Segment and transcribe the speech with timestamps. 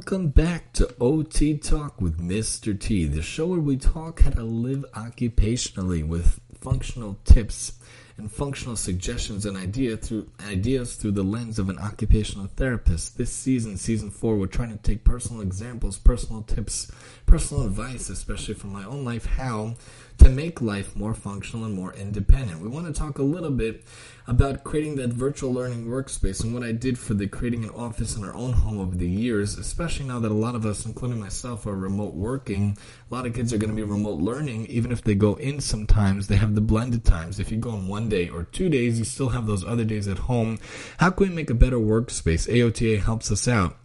[0.00, 2.78] welcome back to OT Talk with Mr.
[2.80, 7.74] T, the show where we talk how to live occupationally with functional tips
[8.20, 13.16] and functional suggestions and idea through ideas through the lens of an occupational therapist.
[13.16, 16.92] This season, season four, we're trying to take personal examples, personal tips,
[17.26, 19.74] personal advice, especially from my own life, how
[20.18, 22.60] to make life more functional and more independent.
[22.60, 23.84] We want to talk a little bit
[24.26, 28.16] about creating that virtual learning workspace and what I did for the creating an office
[28.16, 31.18] in our own home over the years, especially now that a lot of us, including
[31.18, 32.76] myself, are remote working.
[33.10, 35.58] A lot of kids are going to be remote learning, even if they go in
[35.58, 37.40] sometimes, they have the blended times.
[37.40, 40.06] If you go in one day or two days, you still have those other days
[40.06, 40.58] at home.
[40.98, 42.46] How can we make a better workspace?
[42.52, 43.76] AOTA helps us out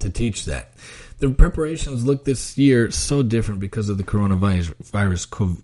[0.00, 0.74] to teach that
[1.18, 4.74] the preparations look this year so different because of the coronavirus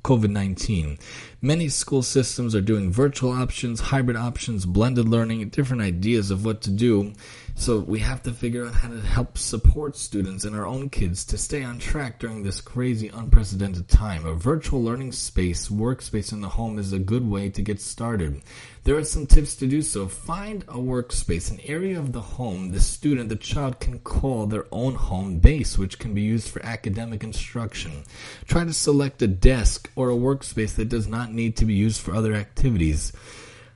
[0.02, 0.98] COVID 19.
[1.42, 6.62] Many school systems are doing virtual options, hybrid options, blended learning, different ideas of what
[6.62, 7.12] to do.
[7.54, 11.24] So we have to figure out how to help support students and our own kids
[11.26, 14.24] to stay on track during this crazy, unprecedented time.
[14.24, 18.42] A virtual learning space, workspace in the home is a good way to get started.
[18.84, 20.08] There are some tips to do so.
[20.08, 24.66] Find a workspace, an area of the home the student, the child can call their
[24.72, 28.04] own home base, which can be used for academic instruction.
[28.46, 32.00] Try to select a desk or a workspace that does not need to be used
[32.00, 33.12] for other activities.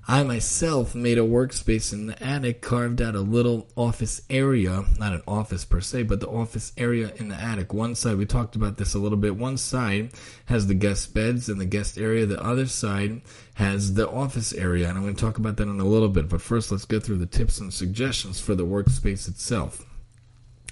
[0.07, 5.15] I myself made a workspace in the attic, carved out a little office area, not
[5.15, 7.73] an office per se, but the office area in the attic.
[7.73, 10.11] One side, we talked about this a little bit, one side
[10.45, 13.23] has the guest beds and the guest area, the other side
[13.55, 16.29] has the office area, and I'm going to talk about that in a little bit,
[16.29, 19.87] but first let's go through the tips and suggestions for the workspace itself.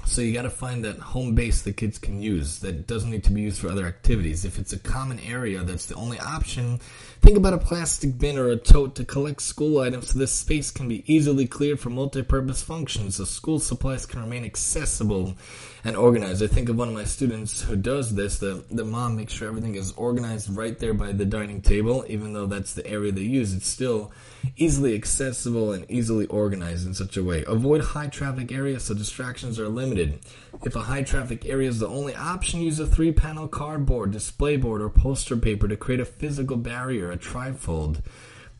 [0.04, 3.24] So you got to find that home base the kids can use that doesn't need
[3.24, 4.44] to be used for other activities.
[4.44, 6.80] If it's a common area that's the only option,
[7.20, 10.70] think about a plastic bin or a tote to collect school items so this space
[10.70, 15.36] can be easily cleared for multi-purpose functions so school supplies can remain accessible
[15.84, 16.42] and organized.
[16.42, 18.38] I think of one of my students who does this.
[18.38, 22.32] The the mom makes sure everything is organized right there by the dining table, even
[22.32, 23.52] though that's the area they use.
[23.54, 24.12] It's still
[24.56, 27.44] easily accessible and easily organized in such a way.
[27.46, 29.91] Avoid high traffic areas so distractions are limited.
[29.98, 34.56] If a high traffic area is the only option, use a three panel cardboard, display
[34.56, 38.02] board, or poster paper to create a physical barrier, a trifold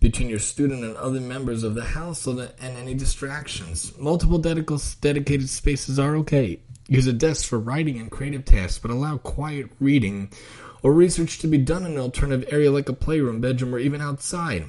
[0.00, 3.96] between your student and other members of the household and any distractions.
[3.98, 6.58] Multiple dedicated spaces are okay.
[6.88, 10.32] Use a desk for writing and creative tasks, but allow quiet reading
[10.82, 14.00] or research to be done in an alternative area like a playroom, bedroom, or even
[14.00, 14.68] outside.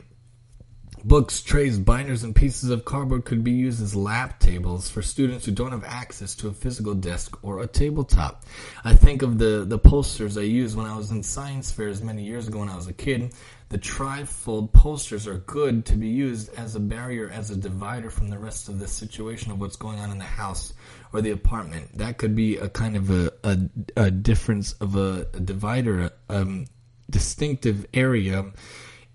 [1.06, 5.46] Books, trays, binders, and pieces of cardboard could be used as lap tables for students
[5.46, 8.46] who don't have access to a physical desk or a tabletop.
[8.86, 12.24] I think of the, the posters I used when I was in science fairs many
[12.24, 13.34] years ago when I was a kid.
[13.68, 18.30] The trifold posters are good to be used as a barrier, as a divider from
[18.30, 20.74] the rest of the situation of what's going on in the house
[21.12, 21.98] or the apartment.
[21.98, 23.58] That could be a kind of a, a,
[23.98, 26.68] a difference of a, a divider, a um,
[27.10, 28.54] distinctive area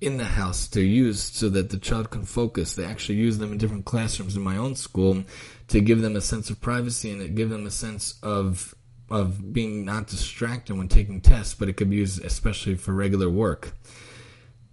[0.00, 2.74] in the house to use so that the child can focus.
[2.74, 5.24] They actually use them in different classrooms in my own school
[5.68, 8.74] to give them a sense of privacy and it give them a sense of
[9.10, 13.30] of being not distracted when taking tests, but it could be used especially for regular
[13.30, 13.72] work.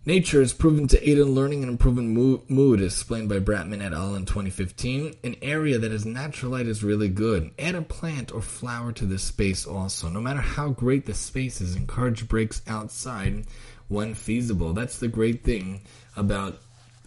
[0.08, 3.92] Nature is proven to aid in learning and improving mood, as explained by Bratman et
[3.92, 4.14] al.
[4.14, 5.16] in 2015.
[5.24, 7.50] An area that has natural light is really good.
[7.58, 10.08] Add a plant or flower to the space also.
[10.08, 13.46] No matter how great the space is, encourage breaks outside
[13.88, 14.74] when feasible.
[14.74, 15.82] That's the great thing
[16.16, 16.60] about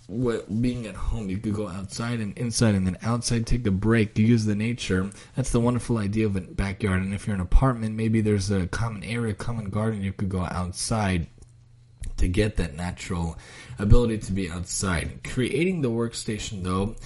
[0.07, 1.29] what, being at home.
[1.29, 4.19] You could go outside and inside, and then outside take a break.
[4.19, 5.11] Use the nature.
[5.37, 7.03] That's the wonderful idea of a backyard.
[7.03, 10.03] And if you're in an apartment, maybe there's a common area, common garden.
[10.03, 11.27] You could go outside
[12.17, 13.39] to get that natural
[13.79, 15.21] ability to be outside.
[15.25, 16.97] Creating the workstation, though,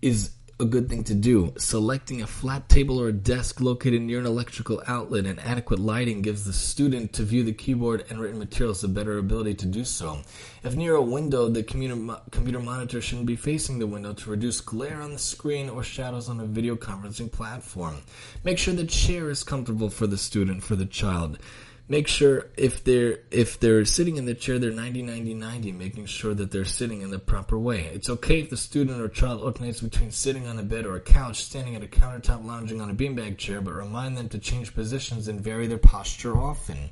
[0.00, 1.52] is a good thing to do.
[1.58, 6.44] Selecting a flat table or desk located near an electrical outlet and adequate lighting gives
[6.44, 10.20] the student to view the keyboard and written materials a better ability to do so.
[10.62, 15.02] If near a window, the computer monitor shouldn't be facing the window to reduce glare
[15.02, 17.96] on the screen or shadows on a video conferencing platform.
[18.44, 21.40] Make sure the chair is comfortable for the student, for the child
[21.88, 26.06] make sure if they're if they're sitting in the chair they're 90 90 90 making
[26.06, 27.90] sure that they're sitting in the proper way.
[27.92, 31.00] It's okay if the student or child alternates between sitting on a bed or a
[31.00, 34.74] couch standing at a countertop lounging on a beanbag chair but remind them to change
[34.74, 36.90] positions and vary their posture often.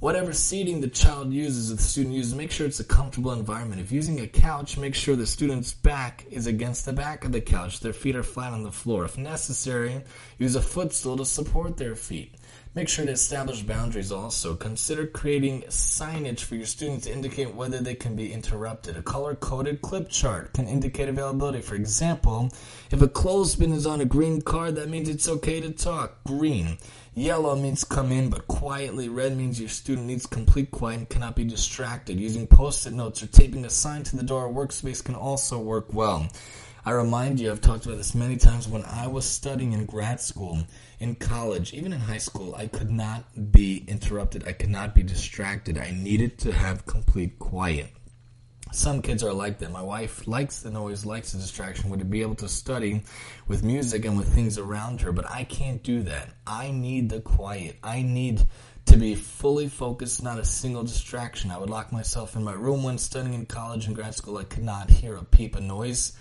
[0.00, 3.80] Whatever seating the child uses or the student uses make sure it's a comfortable environment.
[3.80, 7.40] If using a couch make sure the student's back is against the back of the
[7.40, 7.80] couch.
[7.80, 9.04] Their feet are flat on the floor.
[9.04, 10.02] If necessary
[10.38, 12.34] use a footstool to support their feet
[12.74, 14.54] Make sure to establish boundaries also.
[14.54, 18.96] Consider creating signage for your students to indicate whether they can be interrupted.
[18.96, 21.62] A color coded clip chart can indicate availability.
[21.62, 22.50] For example,
[22.90, 26.22] if a clothespin is on a green card, that means it's okay to talk.
[26.24, 26.78] Green.
[27.14, 29.08] Yellow means come in but quietly.
[29.08, 32.20] Red means your student needs complete quiet and cannot be distracted.
[32.20, 35.58] Using post it notes or taping a sign to the door or workspace can also
[35.58, 36.28] work well.
[36.84, 40.20] I remind you, I've talked about this many times when I was studying in grad
[40.20, 40.58] school,
[41.00, 44.46] in college, even in high school, I could not be interrupted.
[44.46, 45.78] I could not be distracted.
[45.78, 47.88] I needed to have complete quiet.
[48.70, 49.72] Some kids are like that.
[49.72, 53.02] My wife likes and always likes the distraction, would be able to study
[53.46, 56.30] with music and with things around her, but I can't do that.
[56.46, 57.76] I need the quiet.
[57.82, 58.46] I need
[58.86, 61.50] to be fully focused, not a single distraction.
[61.50, 64.36] I would lock myself in my room when studying in college and grad school.
[64.36, 66.12] I could not hear a peep of noise.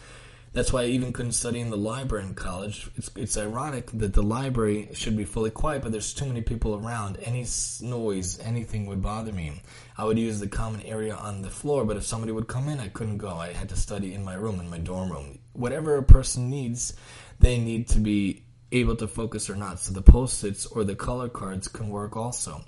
[0.57, 2.89] That's why I even couldn't study in the library in college.
[2.95, 6.83] It's, it's ironic that the library should be fully quiet, but there's too many people
[6.83, 7.19] around.
[7.21, 7.45] Any
[7.79, 9.61] noise, anything would bother me.
[9.99, 12.79] I would use the common area on the floor, but if somebody would come in,
[12.79, 13.29] I couldn't go.
[13.29, 15.37] I had to study in my room, in my dorm room.
[15.53, 16.95] Whatever a person needs,
[17.39, 19.79] they need to be able to focus or not.
[19.79, 22.63] So the post-its or the color cards can work also.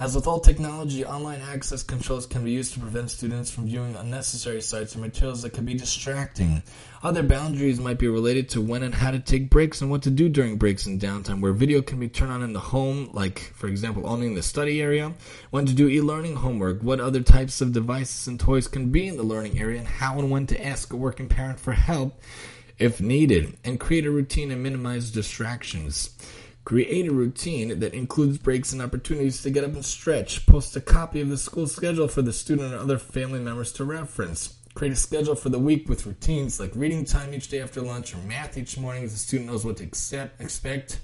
[0.00, 3.94] As with all technology, online access controls can be used to prevent students from viewing
[3.94, 6.64] unnecessary sites or materials that can be distracting.
[7.04, 10.10] Other boundaries might be related to when and how to take breaks and what to
[10.10, 13.52] do during breaks and downtime, where video can be turned on in the home, like,
[13.54, 15.14] for example, owning the study area,
[15.50, 19.16] when to do e-learning homework, what other types of devices and toys can be in
[19.16, 22.20] the learning area, and how and when to ask a working parent for help
[22.78, 26.10] if needed, and create a routine and minimize distractions.
[26.64, 30.46] Create a routine that includes breaks and opportunities to get up and stretch.
[30.46, 33.84] Post a copy of the school schedule for the student and other family members to
[33.84, 34.56] reference.
[34.74, 38.14] Create a schedule for the week with routines like reading time each day after lunch
[38.14, 41.00] or math each morning as the student knows what to accept, expect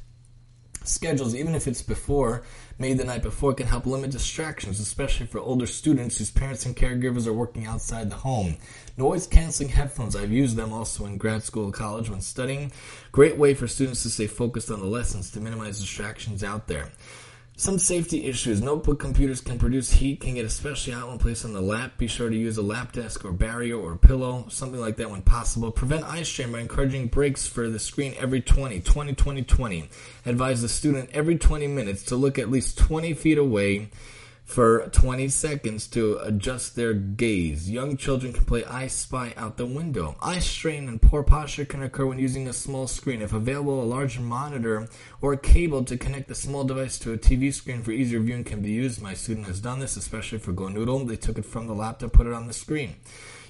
[0.85, 2.43] schedules, even if it's before,
[2.79, 6.77] made the night before, can help limit distractions, especially for older students whose parents and
[6.77, 8.57] caregivers are working outside the home.
[8.97, 12.73] Noise canceling headphones, I've used them also in grad school college when studying.
[13.13, 16.91] Great way for students to stay focused on the lessons to minimize distractions out there.
[17.61, 18.63] Some safety issues.
[18.63, 21.99] Notebook computers can produce heat, can get especially hot when placed on the lap.
[21.99, 25.21] Be sure to use a lap desk or barrier or pillow, something like that when
[25.21, 25.71] possible.
[25.71, 29.91] Prevent eye strain by encouraging breaks for the screen every 20, 20, 20, 20.
[30.25, 33.91] Advise the student every 20 minutes to look at least 20 feet away
[34.51, 37.71] for 20 seconds to adjust their gaze.
[37.71, 40.17] Young children can play I Spy out the window.
[40.21, 43.23] Eye strain and poor posture can occur when using a small screen.
[43.23, 44.89] If available, a large monitor
[45.23, 48.43] or a cable to connect the small device to a TV screen for easier viewing
[48.43, 49.01] can be used.
[49.01, 51.05] My student has done this, especially for Go Noodle.
[51.05, 52.97] They took it from the laptop, put it on the screen.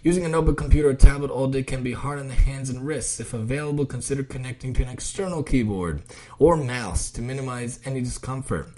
[0.03, 2.87] Using a notebook, computer, or tablet all day can be hard on the hands and
[2.87, 3.21] wrists.
[3.21, 6.03] If available, consider connecting to an external keyboard
[6.39, 8.69] or mouse to minimize any discomfort.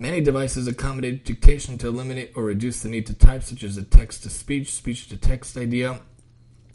[0.00, 3.82] Many devices accommodate dictation to eliminate or reduce the need to type, such as a
[3.82, 6.00] text to speech, speech to text idea.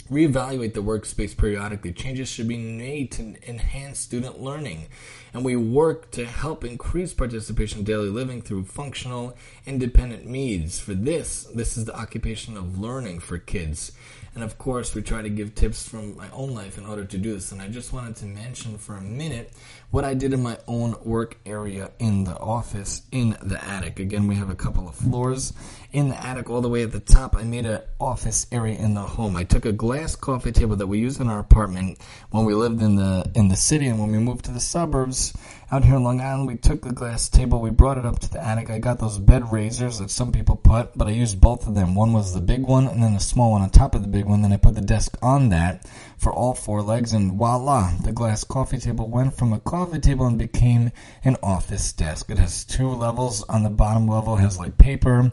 [0.10, 1.92] Reevaluate the workspace periodically.
[1.92, 4.88] Changes should be made to enhance student learning.
[5.34, 9.36] And we work to help increase participation in daily living through functional,
[9.66, 10.80] independent needs.
[10.80, 13.94] For this, this is the occupation of learning for kids.
[14.36, 17.18] And of course, we try to give tips from my own life in order to
[17.18, 17.54] do this.
[17.54, 19.54] And I just wanted to mention for a minute
[19.92, 24.00] what I did in my own work area in the office in the attic.
[24.00, 25.54] Again, we have a couple of floors.
[25.94, 28.94] In the attic, all the way at the top, I made an office area in
[28.94, 29.38] the home.
[29.38, 32.00] I took a glass coffee table that we used in our apartment
[32.32, 35.34] when we lived in the in the city, and when we moved to the suburbs
[35.72, 38.30] out here in Long Island, we took the glass table, we brought it up to
[38.30, 38.70] the attic.
[38.70, 41.96] I got those bed raisers that some people put, but I used both of them.
[41.96, 44.26] One was the big one, and then the small one on top of the big
[44.26, 44.42] one.
[44.42, 45.88] Then I put the desk on that
[46.18, 50.28] for all four legs, and voila, the glass coffee table went from a coffee table
[50.28, 50.92] and became
[51.24, 52.30] an office desk.
[52.30, 53.44] It has two levels.
[53.50, 55.32] On the bottom level has like paper,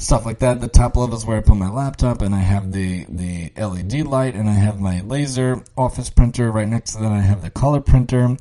[0.00, 0.60] stuff like that.
[0.60, 4.06] The top level is where I put my laptop, and I have the the LED
[4.06, 6.50] light, and I have my laser office printer.
[6.50, 8.36] Right next to that, I have the color printer,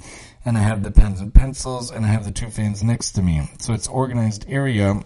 [0.45, 3.21] and I have the pens and pencils, and I have the two fans next to
[3.21, 3.49] me.
[3.59, 5.01] So it's organized area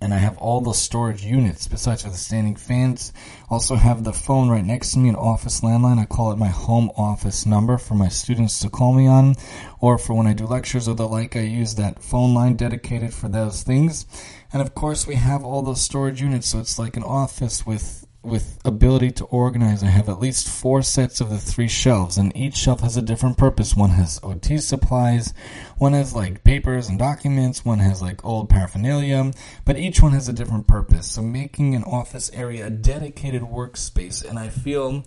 [0.00, 3.12] and I have all the storage units besides the standing fans.
[3.48, 5.98] Also have the phone right next to me, an office landline.
[5.98, 9.34] I call it my home office number for my students to call me on,
[9.80, 13.12] or for when I do lectures or the like, I use that phone line dedicated
[13.14, 14.06] for those things.
[14.52, 18.05] And of course, we have all those storage units, so it's like an office with
[18.26, 19.82] with ability to organize.
[19.82, 23.02] I have at least four sets of the three shelves, and each shelf has a
[23.02, 23.76] different purpose.
[23.76, 25.32] One has OT supplies,
[25.78, 29.32] one has like papers and documents, one has like old paraphernalia,
[29.64, 31.12] but each one has a different purpose.
[31.12, 35.04] So making an office area a dedicated workspace, and I feel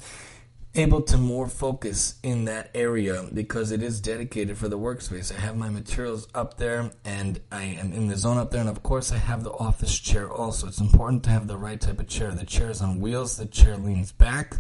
[0.75, 5.35] able to more focus in that area because it is dedicated for the workspace.
[5.35, 8.69] I have my materials up there and I am in the zone up there and
[8.69, 10.67] of course I have the office chair also.
[10.67, 12.31] It's important to have the right type of chair.
[12.31, 14.57] The chair is on wheels, the chair leans back.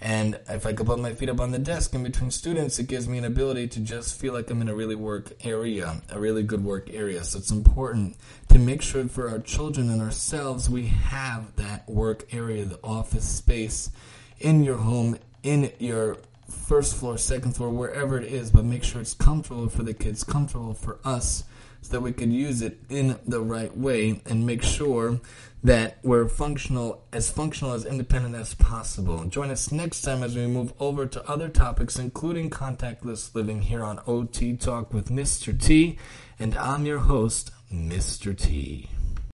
[0.00, 2.86] And if I could put my feet up on the desk in between students, it
[2.86, 6.20] gives me an ability to just feel like I'm in a really work area, a
[6.20, 7.24] really good work area.
[7.24, 8.16] So it's important
[8.50, 13.28] to make sure for our children and ourselves we have that work area, the office
[13.28, 13.90] space
[14.38, 16.18] in your home in your
[16.48, 20.24] first floor, second floor, wherever it is, but make sure it's comfortable for the kids,
[20.24, 21.44] comfortable for us,
[21.82, 25.20] so that we can use it in the right way and make sure
[25.62, 29.24] that we're functional, as functional, as independent as possible.
[29.24, 33.82] Join us next time as we move over to other topics, including contactless living here
[33.82, 35.58] on OT Talk with Mr.
[35.60, 35.98] T.
[36.38, 38.36] And I'm your host, Mr.
[38.36, 38.88] T.